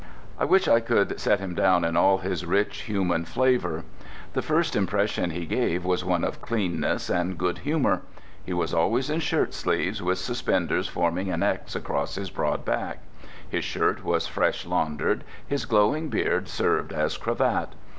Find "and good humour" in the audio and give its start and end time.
7.07-8.01